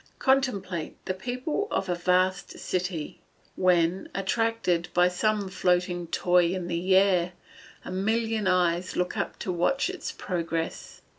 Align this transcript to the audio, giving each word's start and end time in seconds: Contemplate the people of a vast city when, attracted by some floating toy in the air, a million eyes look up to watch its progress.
Contemplate 0.17 0.95
the 1.05 1.13
people 1.13 1.67
of 1.69 1.87
a 1.87 1.93
vast 1.93 2.57
city 2.57 3.21
when, 3.55 4.09
attracted 4.15 4.89
by 4.95 5.07
some 5.07 5.47
floating 5.47 6.07
toy 6.07 6.45
in 6.47 6.67
the 6.67 6.95
air, 6.95 7.33
a 7.85 7.91
million 7.91 8.47
eyes 8.47 8.95
look 8.95 9.15
up 9.15 9.37
to 9.37 9.51
watch 9.51 9.91
its 9.91 10.11
progress. 10.11 11.01